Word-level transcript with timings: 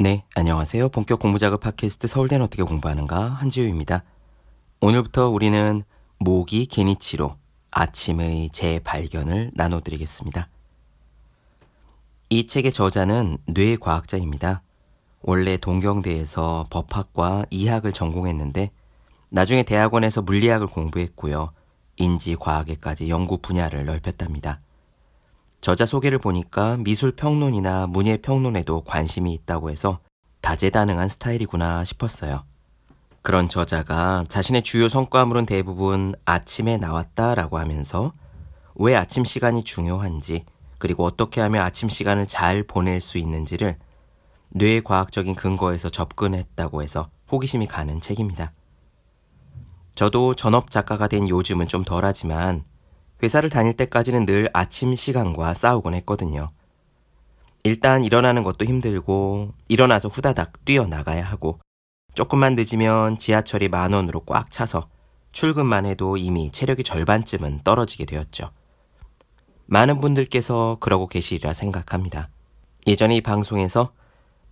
네, 0.00 0.22
안녕하세요. 0.36 0.90
본격 0.90 1.18
공부작업 1.18 1.58
팟캐스트 1.58 2.06
서울대는 2.06 2.44
어떻게 2.44 2.62
공부하는가 2.62 3.20
한지우입니다. 3.20 4.04
오늘부터 4.80 5.28
우리는 5.28 5.82
모기 6.20 6.66
게니치로 6.66 7.34
아침의 7.72 8.50
재발견을 8.50 9.50
나눠드리겠습니다. 9.54 10.48
이 12.28 12.46
책의 12.46 12.70
저자는 12.70 13.38
뇌과학자입니다. 13.48 14.62
원래 15.20 15.56
동경대에서 15.56 16.66
법학과 16.70 17.46
이학을 17.50 17.92
전공했는데 17.92 18.70
나중에 19.30 19.64
대학원에서 19.64 20.22
물리학을 20.22 20.68
공부했고요. 20.68 21.50
인지과학에까지 21.96 23.10
연구 23.10 23.38
분야를 23.38 23.84
넓혔답니다. 23.86 24.60
저자 25.60 25.86
소개를 25.86 26.18
보니까 26.18 26.76
미술 26.78 27.12
평론이나 27.12 27.86
문예 27.86 28.18
평론에도 28.18 28.82
관심이 28.82 29.32
있다고 29.34 29.70
해서 29.70 29.98
다재다능한 30.40 31.08
스타일이구나 31.08 31.84
싶었어요. 31.84 32.44
그런 33.22 33.48
저자가 33.48 34.24
자신의 34.28 34.62
주요 34.62 34.88
성과물은 34.88 35.46
대부분 35.46 36.14
아침에 36.24 36.76
나왔다라고 36.76 37.58
하면서 37.58 38.12
왜 38.76 38.94
아침 38.94 39.24
시간이 39.24 39.64
중요한지 39.64 40.44
그리고 40.78 41.04
어떻게 41.04 41.40
하면 41.40 41.62
아침 41.62 41.88
시간을 41.88 42.26
잘 42.26 42.62
보낼 42.62 43.00
수 43.00 43.18
있는지를 43.18 43.76
뇌과학적인 44.52 45.34
근거에서 45.34 45.90
접근했다고 45.90 46.82
해서 46.82 47.10
호기심이 47.30 47.66
가는 47.66 48.00
책입니다. 48.00 48.52
저도 49.94 50.34
전업 50.36 50.70
작가가 50.70 51.08
된 51.08 51.28
요즘은 51.28 51.66
좀 51.66 51.82
덜하지만 51.82 52.64
회사를 53.22 53.50
다닐 53.50 53.74
때까지는 53.74 54.26
늘 54.26 54.48
아침 54.52 54.94
시간과 54.94 55.54
싸우곤 55.54 55.94
했거든요. 55.94 56.50
일단 57.64 58.04
일어나는 58.04 58.44
것도 58.44 58.64
힘들고 58.64 59.52
일어나서 59.68 60.08
후다닥 60.08 60.64
뛰어나가야 60.64 61.24
하고 61.24 61.58
조금만 62.14 62.54
늦으면 62.56 63.18
지하철이 63.18 63.68
만원으로 63.68 64.20
꽉 64.20 64.50
차서 64.50 64.88
출근만 65.32 65.86
해도 65.86 66.16
이미 66.16 66.50
체력이 66.50 66.82
절반쯤은 66.82 67.60
떨어지게 67.64 68.06
되었죠. 68.06 68.50
많은 69.66 70.00
분들께서 70.00 70.78
그러고 70.80 71.06
계시리라 71.06 71.52
생각합니다. 71.52 72.30
예전에 72.86 73.16
이 73.16 73.20
방송에서 73.20 73.92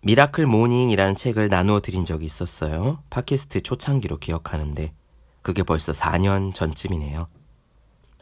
Miracle 0.02 0.46
Morning이라는 0.46 1.16
책을 1.16 1.48
나누어 1.48 1.80
드린 1.80 2.04
적이 2.04 2.26
있었어요. 2.26 3.02
팟캐스트 3.10 3.62
초창기로 3.62 4.19
기억하는데 4.19 4.92
그게 5.42 5.62
벌써 5.62 5.92
4년 5.92 6.52
전쯤이네요. 6.52 7.28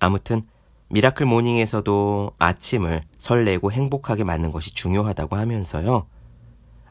아무튼 0.01 0.47
Miracle 0.89 1.27
Morning에서도 1.27 2.33
아침을 2.39 3.03
설레고 3.19 3.73
행복하게 3.73 4.25
맞는 4.25 4.51
것이 4.53 4.73
중요하다고 4.75 5.37
하면서요. 5.37 6.07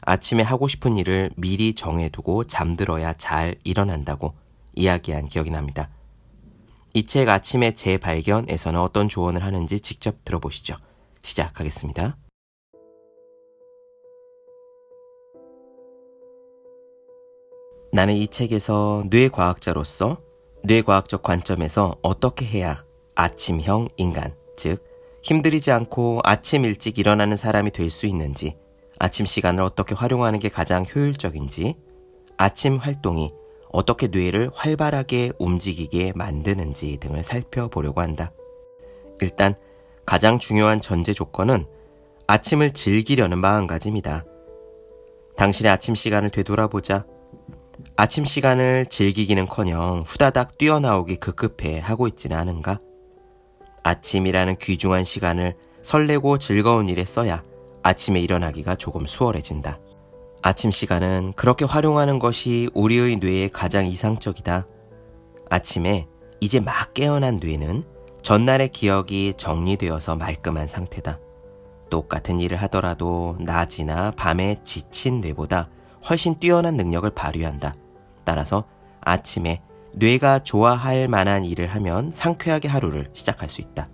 아침에 0.02 0.42
하고 0.42 0.68
싶은 0.68 0.96
일을 0.96 1.30
미리 1.36 1.74
정해두고 1.74 2.44
잠들어야 2.44 3.14
잘 3.14 3.54
일어난다고 3.64 4.34
이야기한 4.74 5.28
기억이 5.28 5.50
납니다. 5.50 5.88
이 6.92 7.04
책 7.06 7.28
아침의 7.28 7.74
재발견에서는 7.74 8.78
어떤 8.78 9.08
조언을 9.08 9.42
하는지 9.42 9.80
직접 9.80 10.24
들어보시죠. 10.24 10.76
시작하겠습니다. 11.22 12.16
나는 17.92 18.14
이 18.14 18.26
책에서 18.26 19.04
뇌과학자로서 19.08 20.18
뇌과학적 20.64 21.22
관점에서 21.22 21.96
어떻게 22.02 22.44
해야 22.44 22.84
아침형 23.14 23.88
인간, 23.96 24.34
즉, 24.56 24.84
힘들이지 25.22 25.70
않고 25.70 26.20
아침 26.24 26.64
일찍 26.64 26.98
일어나는 26.98 27.36
사람이 27.36 27.70
될 27.70 27.90
수 27.90 28.06
있는지, 28.06 28.56
아침 28.98 29.26
시간을 29.26 29.62
어떻게 29.64 29.94
활용하는 29.94 30.38
게 30.38 30.48
가장 30.48 30.84
효율적인지, 30.84 31.74
아침 32.36 32.76
활동이 32.76 33.32
어떻게 33.70 34.06
뇌를 34.06 34.50
활발하게 34.54 35.32
움직이게 35.38 36.12
만드는지 36.14 36.98
등을 37.00 37.24
살펴보려고 37.24 38.00
한다. 38.00 38.32
일단 39.20 39.54
가장 40.06 40.38
중요한 40.38 40.80
전제 40.80 41.12
조건은 41.12 41.66
아침을 42.26 42.72
즐기려는 42.72 43.38
마음가짐이다. 43.38 44.24
당신의 45.36 45.72
아침 45.72 45.94
시간을 45.94 46.30
되돌아보자. 46.30 47.06
아침 47.96 48.24
시간을 48.24 48.86
즐기기는 48.86 49.46
커녕 49.46 50.04
후다닥 50.06 50.58
뛰어나오기 50.58 51.16
급급해 51.16 51.80
하고 51.80 52.06
있지는 52.06 52.36
않은가? 52.36 52.78
아침이라는 53.84 54.56
귀중한 54.56 55.04
시간을 55.04 55.54
설레고 55.82 56.38
즐거운 56.38 56.88
일에 56.88 57.04
써야 57.04 57.42
아침에 57.82 58.18
일어나기가 58.20 58.74
조금 58.74 59.06
수월해진다. 59.06 59.78
아침 60.42 60.70
시간은 60.70 61.34
그렇게 61.36 61.64
활용하는 61.64 62.18
것이 62.18 62.68
우리의 62.74 63.16
뇌에 63.16 63.48
가장 63.48 63.86
이상적이다. 63.86 64.66
아침에 65.50 66.06
이제 66.40 66.60
막 66.60 66.92
깨어난 66.94 67.38
뇌는 67.42 67.84
전날의 68.22 68.68
기억이 68.68 69.34
정리되어서 69.36 70.16
말끔한 70.16 70.66
상태다. 70.66 71.20
똑같은 71.90 72.40
일을 72.40 72.56
하더라도 72.62 73.36
낮이나 73.38 74.10
밤에 74.12 74.56
지친 74.62 75.20
뇌보다 75.20 75.68
훨씬 76.08 76.38
뛰어난 76.38 76.76
능력을 76.76 77.08
발휘한다. 77.10 77.74
따라서 78.24 78.64
아침에 79.00 79.62
뇌가 79.96 80.40
좋아할 80.40 81.08
만한 81.08 81.44
일을 81.44 81.68
하면 81.68 82.10
상쾌하게 82.10 82.68
하루를 82.68 83.10
시작할 83.12 83.48
수 83.48 83.60
있다. 83.60 83.88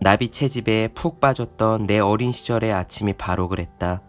나비 0.00 0.28
채집에 0.28 0.88
푹 0.88 1.20
빠졌던 1.20 1.86
내 1.86 1.98
어린 1.98 2.32
시절의 2.32 2.72
아침이 2.72 3.12
바로 3.14 3.48
그랬다. 3.48 4.02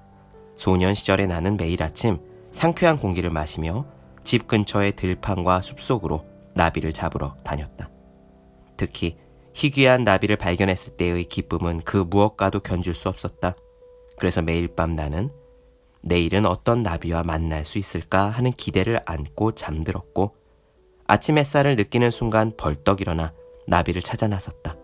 소년 0.56 0.94
시절에 0.94 1.26
나는 1.28 1.58
매일 1.58 1.84
아침 1.84 2.20
상쾌한 2.52 2.98
공기를 2.98 3.30
마시며 3.30 3.86
집 4.24 4.48
근처의 4.48 4.94
들판과 4.96 5.62
숲속으로 5.62 6.26
나비를 6.56 6.94
잡으러 6.94 7.36
다녔다. 7.44 7.90
특히 8.78 9.18
희귀한 9.54 10.04
나비를 10.04 10.36
발견했을 10.36 10.98
때의 10.98 11.26
기쁨은 11.26 11.82
그 11.86 11.98
무엇과도 11.98 12.60
견줄 12.62 12.94
수 12.94 13.08
없었다. 13.08 13.56
그래서 14.18 14.42
매일 14.42 14.68
밤 14.68 14.96
나는 14.96 15.30
내일은 16.08 16.46
어떤 16.46 16.84
나비와 16.84 17.24
만날 17.24 17.66
수 17.66 17.80
있을까 17.80 18.30
하는 18.30 18.52
기대를 18.52 19.02
안고 19.08 19.54
잠들었고 19.54 20.36
아침 21.08 21.40
햇살을 21.40 21.76
느끼는 21.76 22.12
순간 22.12 22.54
벌떡 22.56 23.02
일어나 23.02 23.34
나비를 23.66 24.04
찾아 24.04 24.28
나섰다. 24.28 24.76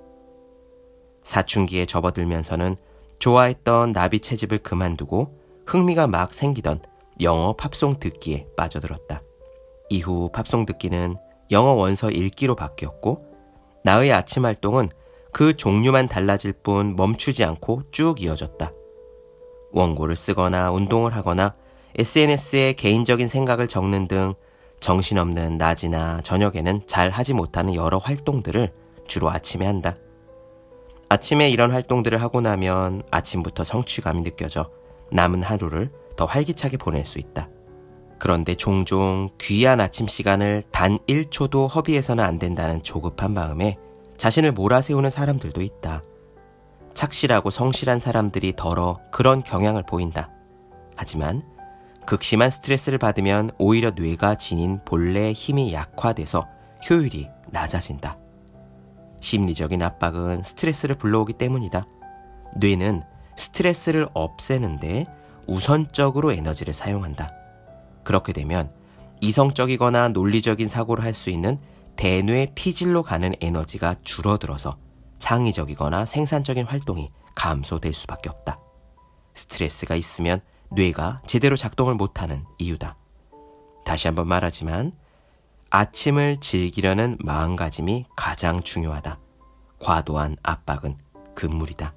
사춘기에 1.21 1.85
접어들면서는 1.85 2.75
좋아했던 3.19 3.93
나비 3.93 4.19
채집을 4.19 4.57
그만두고 4.59 5.39
흥미가 5.67 6.07
막 6.07 6.33
생기던 6.33 6.81
영어 7.21 7.53
팝송 7.53 7.99
듣기에 7.99 8.47
빠져들었다. 8.57 9.21
이후 9.91 10.31
팝송 10.33 10.65
듣기는 10.65 11.17
영어 11.51 11.73
원서 11.73 12.09
읽기로 12.09 12.55
바뀌었고 12.55 13.27
나의 13.83 14.11
아침 14.11 14.45
활동은 14.45 14.89
그 15.31 15.55
종류만 15.55 16.07
달라질 16.07 16.51
뿐 16.51 16.95
멈추지 16.95 17.43
않고 17.43 17.83
쭉 17.91 18.19
이어졌다. 18.23 18.71
원고를 19.71 20.15
쓰거나 20.15 20.71
운동을 20.71 21.15
하거나 21.15 21.53
SNS에 21.97 22.73
개인적인 22.73 23.27
생각을 23.27 23.67
적는 23.67 24.07
등 24.07 24.33
정신없는 24.79 25.57
낮이나 25.57 26.21
저녁에는 26.21 26.81
잘 26.87 27.09
하지 27.09 27.33
못하는 27.33 27.75
여러 27.75 27.97
활동들을 27.97 28.71
주로 29.07 29.29
아침에 29.29 29.65
한다. 29.65 29.95
아침에 31.09 31.49
이런 31.49 31.71
활동들을 31.71 32.21
하고 32.21 32.41
나면 32.41 33.03
아침부터 33.11 33.63
성취감이 33.63 34.23
느껴져 34.23 34.69
남은 35.11 35.43
하루를 35.43 35.91
더 36.15 36.25
활기차게 36.25 36.77
보낼 36.77 37.03
수 37.05 37.19
있다. 37.19 37.49
그런데 38.17 38.55
종종 38.55 39.29
귀한 39.39 39.81
아침 39.81 40.07
시간을 40.07 40.63
단 40.71 40.99
1초도 41.07 41.73
허비해서는 41.73 42.23
안 42.23 42.37
된다는 42.37 42.81
조급한 42.81 43.33
마음에 43.33 43.77
자신을 44.15 44.51
몰아세우는 44.51 45.09
사람들도 45.09 45.61
있다. 45.61 46.03
착실하고 46.93 47.49
성실한 47.49 47.99
사람들이 47.99 48.53
덜어 48.55 48.99
그런 49.11 49.43
경향을 49.43 49.83
보인다. 49.83 50.29
하지만 50.95 51.41
극심한 52.05 52.49
스트레스를 52.49 52.97
받으면 52.97 53.51
오히려 53.57 53.91
뇌가 53.91 54.35
지닌 54.35 54.79
본래의 54.85 55.33
힘이 55.33 55.73
약화돼서 55.73 56.47
효율이 56.89 57.29
낮아진다. 57.51 58.17
심리적인 59.19 59.81
압박은 59.81 60.43
스트레스를 60.43 60.95
불러오기 60.95 61.33
때문이다. 61.33 61.85
뇌는 62.57 63.03
스트레스를 63.37 64.07
없애는데 64.13 65.05
우선적으로 65.47 66.31
에너지를 66.33 66.73
사용한다. 66.73 67.29
그렇게 68.03 68.33
되면 68.33 68.71
이성적이거나 69.21 70.09
논리적인 70.09 70.67
사고를 70.67 71.03
할 71.03 71.13
수 71.13 71.29
있는 71.29 71.59
대뇌 71.95 72.47
피질로 72.55 73.03
가는 73.03 73.33
에너지가 73.39 73.95
줄어들어서 74.03 74.77
창의적이거나 75.21 76.05
생산적인 76.05 76.65
활동이 76.65 77.11
감소될 77.35 77.93
수밖에 77.93 78.29
없다. 78.29 78.59
스트레스가 79.33 79.95
있으면 79.95 80.41
뇌가 80.71 81.21
제대로 81.25 81.55
작동을 81.55 81.95
못하는 81.95 82.43
이유다. 82.57 82.97
다시 83.85 84.07
한번 84.07 84.27
말하지만 84.27 84.91
아침을 85.69 86.39
즐기려는 86.41 87.17
마음가짐이 87.21 88.07
가장 88.17 88.61
중요하다. 88.61 89.19
과도한 89.79 90.35
압박은 90.43 90.97
금물이다. 91.35 91.93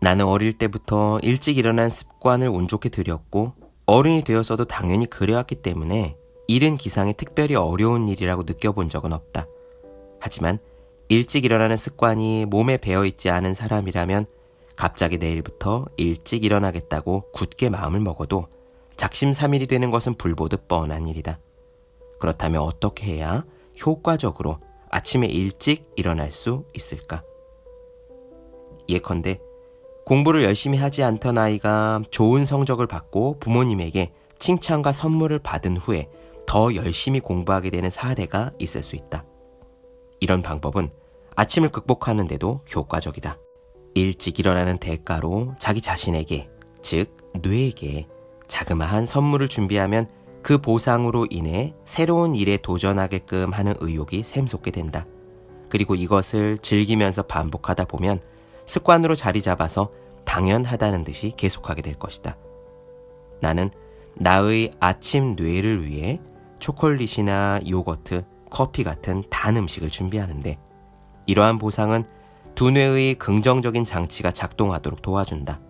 나는 0.00 0.26
어릴 0.26 0.58
때부터 0.58 1.20
일찍 1.22 1.58
일어난 1.58 1.88
습관을 1.88 2.48
운 2.48 2.66
좋게 2.66 2.88
들였고 2.88 3.54
어른이 3.86 4.24
되어서도 4.24 4.64
당연히 4.64 5.06
그래왔기 5.06 5.56
때문에 5.56 6.16
일은 6.48 6.76
기상이 6.76 7.14
특별히 7.14 7.54
어려운 7.54 8.08
일이라고 8.08 8.42
느껴본 8.42 8.88
적은 8.88 9.12
없다. 9.12 9.46
하지만 10.20 10.58
일찍 11.08 11.44
일어나는 11.44 11.76
습관이 11.76 12.46
몸에 12.46 12.78
배어 12.78 13.04
있지 13.04 13.30
않은 13.30 13.54
사람이라면 13.54 14.26
갑자기 14.76 15.18
내일부터 15.18 15.86
일찍 15.96 16.44
일어나겠다고 16.44 17.30
굳게 17.32 17.68
마음을 17.68 18.00
먹어도 18.00 18.48
작심삼일이 18.96 19.66
되는 19.66 19.90
것은 19.90 20.14
불보듯 20.14 20.66
뻔한 20.66 21.06
일이다. 21.06 21.38
그렇다면 22.18 22.62
어떻게 22.62 23.12
해야 23.12 23.44
효과적으로 23.84 24.58
아침에 24.88 25.26
일찍 25.26 25.90
일어날 25.96 26.30
수 26.30 26.64
있을까? 26.72 27.22
예컨대 28.88 29.40
공부를 30.04 30.44
열심히 30.44 30.78
하지 30.78 31.02
않던 31.02 31.38
아이가 31.38 32.02
좋은 32.10 32.46
성적을 32.46 32.86
받고 32.86 33.38
부모님에게 33.40 34.12
칭찬과 34.38 34.92
선물을 34.92 35.38
받은 35.38 35.78
후에 35.78 36.08
더 36.46 36.74
열심히 36.74 37.20
공부하게 37.20 37.70
되는 37.70 37.88
사례가 37.90 38.52
있을 38.58 38.82
수 38.82 38.96
있다. 38.96 39.24
이런 40.20 40.42
방법은 40.42 40.90
아침을 41.36 41.70
극복하는데도 41.70 42.60
효과적이다. 42.74 43.38
일찍 43.94 44.38
일어나는 44.38 44.78
대가로 44.78 45.54
자기 45.58 45.80
자신에게, 45.80 46.48
즉, 46.82 47.16
뇌에게 47.40 48.08
자그마한 48.48 49.06
선물을 49.06 49.48
준비하면 49.48 50.06
그 50.42 50.58
보상으로 50.58 51.26
인해 51.30 51.74
새로운 51.84 52.34
일에 52.34 52.58
도전하게끔 52.58 53.52
하는 53.52 53.74
의욕이 53.80 54.22
샘솟게 54.24 54.70
된다. 54.70 55.06
그리고 55.68 55.94
이것을 55.94 56.58
즐기면서 56.58 57.22
반복하다 57.22 57.86
보면 57.86 58.20
습관으로 58.66 59.14
자리 59.14 59.42
잡아서 59.42 59.90
당연하다는 60.24 61.04
듯이 61.04 61.32
계속하게 61.36 61.82
될 61.82 61.94
것이다. 61.94 62.36
나는 63.40 63.70
나의 64.16 64.70
아침 64.80 65.34
뇌를 65.34 65.84
위해 65.86 66.20
초콜릿이나 66.58 67.60
요거트, 67.68 68.24
커피 68.54 68.84
같은 68.84 69.24
단 69.30 69.56
음식을 69.56 69.90
준비하는데 69.90 70.58
이러한 71.26 71.58
보상은 71.58 72.04
두뇌의 72.54 73.16
긍정적인 73.16 73.84
장치가 73.84 74.30
작동하도록 74.30 75.02
도와준다. 75.02 75.60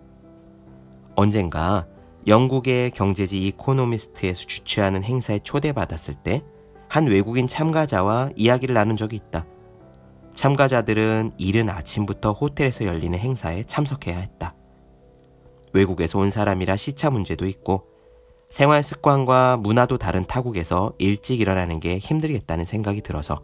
언젠가 1.15 1.87
영국의 2.27 2.91
경제지 2.91 3.45
이코노미스트에서 3.47 4.45
주최하는 4.45 5.03
행사에 5.03 5.39
초대받았을 5.39 6.15
때 6.15 6.41
한 6.87 7.07
외국인 7.07 7.47
참가자와 7.47 8.29
이야기를 8.35 8.73
나눈 8.73 8.95
적이 8.95 9.17
있다. 9.17 9.45
참가자들은 10.33 11.33
이른 11.37 11.69
아침부터 11.69 12.33
호텔에서 12.33 12.85
열리는 12.85 13.17
행사에 13.17 13.63
참석해야 13.63 14.17
했다. 14.17 14.55
외국에서 15.73 16.19
온 16.19 16.29
사람이라 16.29 16.77
시차 16.77 17.09
문제도 17.09 17.45
있고 17.45 17.87
생활 18.47 18.83
습관과 18.83 19.57
문화도 19.57 19.97
다른 19.97 20.23
타국에서 20.25 20.93
일찍 20.97 21.41
일어나는 21.41 21.79
게 21.79 21.97
힘들겠다는 21.97 22.63
생각이 22.63 23.01
들어서 23.01 23.41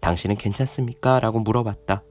당신은 0.00 0.36
괜찮습니까? 0.36 1.20
라고 1.20 1.40
물어봤다. 1.40 2.02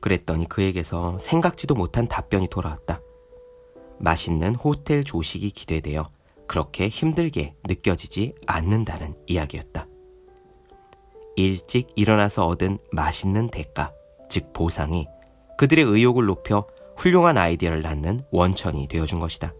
그랬더니 0.00 0.48
그에게서 0.48 1.18
생각지도 1.18 1.74
못한 1.74 2.08
답변이 2.08 2.48
돌아왔다. 2.48 3.00
맛있는 3.98 4.54
호텔 4.56 5.04
조식이 5.04 5.50
기대되어 5.50 6.06
그렇게 6.46 6.88
힘들게 6.88 7.54
느껴지지 7.64 8.34
않는다는 8.46 9.14
이야기였다. 9.26 9.86
일찍 11.36 11.88
일어나서 11.96 12.46
얻은 12.46 12.78
맛있는 12.92 13.48
대가, 13.48 13.92
즉 14.28 14.52
보상이 14.52 15.06
그들의 15.56 15.84
의욕을 15.84 16.26
높여 16.26 16.66
훌륭한 16.96 17.38
아이디어를 17.38 17.82
낳는 17.82 18.24
원천이 18.30 18.88
되어준 18.88 19.20
것이다. 19.20 19.52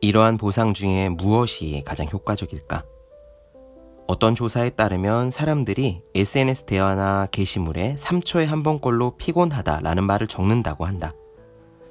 이러한 0.00 0.36
보상 0.36 0.74
중에 0.74 1.08
무엇이 1.08 1.82
가장 1.84 2.06
효과적일까? 2.12 2.84
어떤 4.06 4.34
조사에 4.34 4.70
따르면 4.70 5.30
사람들이 5.30 6.02
SNS 6.14 6.66
대화나 6.66 7.26
게시물에 7.26 7.96
3초에 7.96 8.46
한 8.46 8.62
번꼴로 8.62 9.16
피곤하다라는 9.16 10.04
말을 10.04 10.26
적는다고 10.26 10.84
한다. 10.84 11.12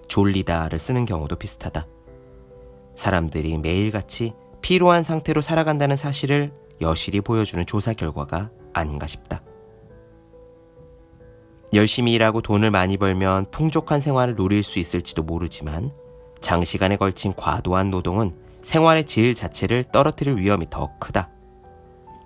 졸리다를 0.07 0.79
쓰는 0.79 1.05
경우도 1.05 1.35
비슷하다. 1.35 1.87
사람들이 2.95 3.57
매일같이 3.57 4.33
피로한 4.61 5.03
상태로 5.03 5.41
살아간다는 5.41 5.97
사실을 5.97 6.53
여실히 6.81 7.21
보여주는 7.21 7.65
조사 7.65 7.93
결과가 7.93 8.49
아닌가 8.73 9.07
싶다. 9.07 9.43
열심히 11.73 12.13
일하고 12.13 12.41
돈을 12.41 12.71
많이 12.71 12.95
벌면 12.95 13.51
풍족한 13.51 13.99
생활을 13.99 14.35
누릴 14.35 14.63
수 14.63 14.79
있을지도 14.79 15.23
모르지만 15.23 15.91
장시간에 16.45 16.95
걸친 16.95 17.33
과도한 17.33 17.89
노동은 17.89 18.35
생활의 18.61 19.05
질 19.05 19.33
자체를 19.33 19.83
떨어뜨릴 19.85 20.37
위험이 20.37 20.67
더 20.69 20.91
크다. 20.99 21.29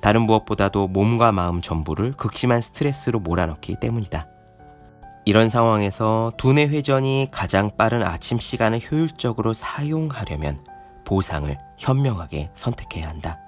다른 0.02 0.24
무엇보다도 0.24 0.90
몸과 0.90 1.32
마음 1.32 1.62
전부를 1.62 2.14
극심한 2.18 2.60
스트레스로 2.60 3.20
몰아넣기 3.20 3.78
때문이다. 3.80 4.28
이런 5.24 5.50
상황에서 5.50 6.34
두뇌 6.38 6.68
회전이 6.68 7.30
가장 7.32 7.78
빠른 7.78 8.04
아침 8.04 8.40
시간을 8.40 8.82
효율적으로 8.92 9.54
사용하려면 9.54 10.66
보상을 11.06 11.58
현명하게 11.78 12.50
선택해야 12.54 13.08
한다. 13.08 13.40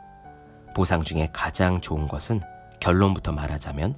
보상 0.74 1.04
중에 1.04 1.30
가장 1.34 1.82
좋은 1.82 2.08
것은 2.08 2.40
결론부터 2.80 3.34
말하자면 3.34 3.96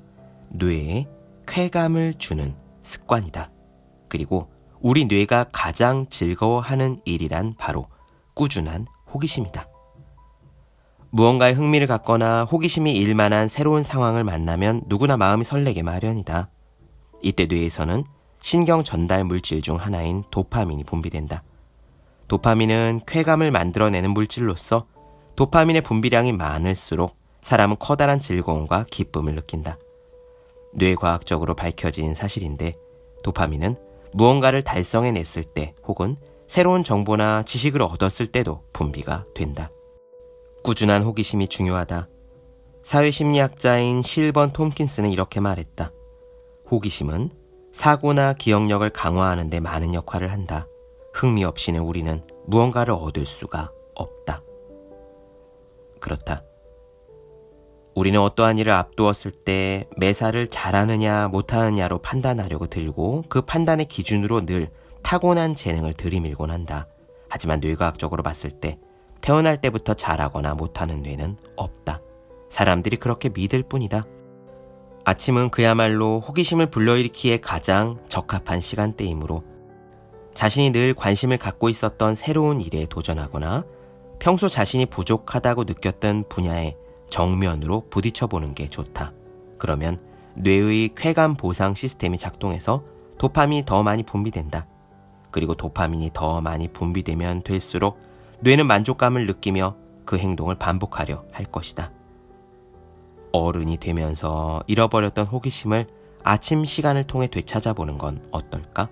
뇌에 0.50 1.06
쾌감을 1.46 2.16
주는 2.16 2.56
습관이다. 2.82 3.52
그리고 4.08 4.52
우리 4.84 5.06
뇌가 5.06 5.46
가장 5.54 6.08
즐거워하는 6.10 7.00
일이란 7.06 7.56
바로 7.58 7.88
꾸준한 8.34 8.86
호기심이다. 9.14 9.70
무언가에 11.10 11.54
흥미를 11.54 11.88
갖거나 11.88 12.44
호기심이 12.44 12.94
일만한 12.94 13.48
새로운 13.48 13.82
상황을 13.82 14.26
만나면 14.26 14.82
누구나 14.88 15.16
마음이 15.16 15.46
설레게 15.46 15.84
마련이다. 15.84 16.50
이때 17.22 17.46
뇌에서는 17.46 18.04
신경 18.42 18.84
전달 18.84 19.24
물질 19.24 19.62
중 19.62 19.78
하나인 19.78 20.26
도파민이 20.32 20.84
분비된다. 20.84 21.44
도파민은 22.28 23.02
쾌감을 23.08 23.52
만들어내는 23.52 24.12
물질로서 24.12 24.86
도파민의 25.38 25.82
분비량이 25.84 26.34
많을수록 26.34 27.16
사람은 27.40 27.78
커다란 27.80 28.20
즐거움과 28.20 28.86
기쁨을 28.92 29.36
느낀다. 29.36 29.78
뇌과학적으로 30.74 31.54
밝혀진 31.54 32.16
사실인데 32.16 32.76
도파민은 33.24 33.93
무언가를 34.14 34.64
달성해냈을 34.64 35.44
때 35.44 35.74
혹은 35.88 36.16
새로운 36.48 36.84
정보나 36.84 37.44
지식을 37.44 37.82
얻었을 37.82 38.28
때도 38.28 38.64
분비가 38.74 39.26
된다. 39.34 39.72
꾸준한 40.64 41.04
호기심이 41.04 41.48
중요하다. 41.48 42.08
사회심리학자인 42.84 44.02
실번 44.02 44.52
톰킨스는 44.52 45.10
이렇게 45.12 45.40
말했다. 45.40 45.92
호기심은 46.70 47.32
사고나 47.72 48.34
기억력을 48.34 48.88
강화하는 48.90 49.50
데 49.50 49.60
많은 49.60 49.94
역할을 49.94 50.32
한다. 50.32 50.68
흥미 51.14 51.44
없이는 51.44 51.82
우리는 51.82 52.26
무언가를 52.46 52.94
얻을 52.94 53.26
수가 53.26 53.72
없다. 53.96 54.42
그렇다. 56.00 56.44
우리는 58.04 58.20
어떠한 58.20 58.58
일을 58.58 58.74
앞두었을 58.74 59.32
때 59.32 59.86
매사를 59.96 60.50
잘하느냐 60.50 61.30
못하느냐로 61.30 62.00
판단하려고 62.00 62.68
들고 62.68 63.24
그 63.30 63.44
판단의 63.44 63.86
기준으로 63.86 64.46
늘 64.46 64.68
타고난 65.04 65.56
재능을 65.56 65.94
들이밀곤 65.94 66.52
한다. 66.52 66.86
하지만 67.30 67.62
뇌과학적으로 67.62 68.22
봤을 68.22 68.52
때 68.52 68.78
태어날 69.22 69.62
때부터 69.62 69.94
잘하거나 69.94 70.56
못하는 70.56 71.02
뇌는 71.02 71.38
없다. 71.56 72.02
사람들이 72.50 72.98
그렇게 72.98 73.30
믿을 73.30 73.64
뿐이다. 73.64 74.04
아침은 75.06 75.50
그야말로 75.50 76.20
호기심을 76.20 76.72
불러일으키기에 76.72 77.38
가장 77.38 78.04
적합한 78.10 78.60
시간대이므로 78.60 79.46
자신이 80.34 80.72
늘 80.72 80.94
관심을 80.94 81.38
갖고 81.38 81.70
있었던 81.70 82.16
새로운 82.16 82.60
일에 82.60 82.86
도전하거나 82.86 83.64
평소 84.20 84.50
자신이 84.50 84.88
부족하다고 84.88 85.64
느꼈던 85.64 86.26
분야에 86.28 86.76
정면으로 87.14 87.86
부딪혀 87.92 88.26
보는 88.26 88.56
게 88.56 88.68
좋다. 88.68 89.14
그러면 89.60 90.00
뇌의 90.34 90.96
쾌감 90.96 91.36
보상 91.36 91.76
시스템이 91.76 92.18
작동해서 92.18 92.84
도파민이 93.20 93.66
더 93.68 93.84
많이 93.84 94.02
분비된다. 94.02 94.66
그리고 95.30 95.54
도파민이 95.54 96.10
더 96.14 96.42
많이 96.42 96.68
분비되면 96.68 97.44
될수록 97.44 98.00
뇌는 98.40 98.66
만족감을 98.66 99.28
느끼며 99.28 99.76
그 100.06 100.18
행동을 100.18 100.56
반복하려 100.56 101.24
할 101.32 101.46
것이다. 101.46 101.92
어른이 103.32 103.78
되면서 103.78 104.64
잃어버렸던 104.66 105.28
호기심을 105.28 105.86
아침 106.24 106.66
시간을 106.66 107.04
통해 107.04 107.28
되찾아보는 107.28 108.00
건 108.00 108.26
어떨까? 108.32 108.90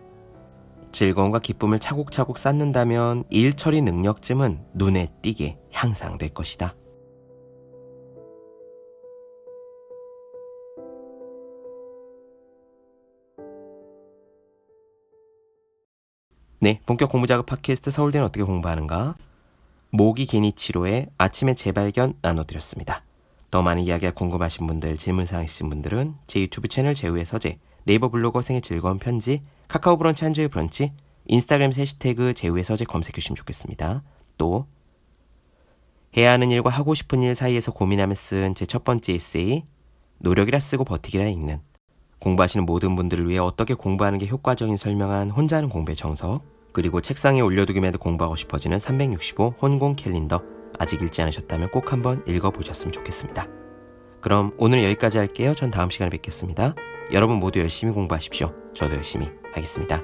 즐거움과 0.91 1.39
기쁨을 1.39 1.79
차곡차곡 1.79 2.37
쌓는다면 2.37 3.23
일 3.31 3.53
처리 3.55 3.81
능력쯤은 3.81 4.65
눈에 4.75 5.07
띄게 5.23 5.57
향상될 5.71 6.35
것이다. 6.35 6.75
네, 16.63 16.79
본격 16.85 17.09
공부 17.11 17.25
작업 17.25 17.47
팟캐스트 17.47 17.89
서울대는 17.89 18.27
어떻게 18.27 18.43
공부하는가? 18.43 19.15
모기 19.89 20.27
개니치료의 20.27 21.07
아침의 21.17 21.55
재발견 21.55 22.13
나눠드렸습니다. 22.21 23.03
더 23.49 23.63
많은 23.63 23.81
이야기가 23.81 24.11
궁금하신 24.11 24.67
분들, 24.67 24.95
질문사항 24.95 25.43
있으신 25.43 25.69
분들은 25.69 26.17
제 26.27 26.39
유튜브 26.39 26.67
채널 26.67 26.93
제우의 26.93 27.25
서재, 27.25 27.57
네이버 27.85 28.09
블로거 28.09 28.43
생의 28.43 28.61
즐거운 28.61 28.99
편지, 28.99 29.41
카카오 29.69 29.97
브런치 29.97 30.23
한주의 30.23 30.47
브런치, 30.49 30.93
인스타그램 31.25 31.71
해시태그 31.75 32.35
제우의 32.35 32.63
서재 32.63 32.85
검색해 32.85 33.13
주시면 33.15 33.37
좋겠습니다. 33.37 34.03
또 34.37 34.67
해야 36.15 36.31
하는 36.33 36.51
일과 36.51 36.69
하고 36.69 36.93
싶은 36.93 37.23
일 37.23 37.33
사이에서 37.33 37.71
고민하며 37.71 38.13
쓴 38.13 38.53
제 38.53 38.67
첫 38.67 38.83
번째 38.83 39.13
에세이 39.13 39.63
노력이라 40.19 40.59
쓰고 40.59 40.83
버티기라 40.85 41.25
읽는 41.25 41.59
공부하시는 42.21 42.65
모든 42.65 42.95
분들을 42.95 43.27
위해 43.27 43.39
어떻게 43.39 43.73
공부하는 43.73 44.19
게 44.19 44.27
효과적인 44.27 44.77
설명한 44.77 45.31
혼자 45.31 45.57
하는 45.57 45.69
공부의 45.69 45.95
정석 45.95 46.43
그리고 46.71 47.01
책상에 47.01 47.41
올려두기만 47.41 47.87
해도 47.87 47.97
공부하고 47.99 48.35
싶어지는 48.35 48.79
365 48.79 49.55
혼공 49.61 49.95
캘린더 49.95 50.41
아직 50.79 51.01
읽지 51.01 51.21
않으셨다면 51.21 51.71
꼭 51.71 51.91
한번 51.91 52.21
읽어보셨으면 52.27 52.93
좋겠습니다. 52.93 53.47
그럼 54.21 54.53
오늘 54.57 54.83
여기까지 54.83 55.17
할게요. 55.17 55.53
전 55.55 55.71
다음 55.71 55.89
시간에 55.89 56.09
뵙겠습니다. 56.11 56.75
여러분 57.11 57.37
모두 57.37 57.59
열심히 57.59 57.91
공부하십시오. 57.91 58.53
저도 58.73 58.95
열심히 58.95 59.27
하겠습니다. 59.53 60.01